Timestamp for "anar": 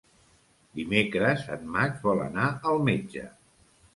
2.25-2.47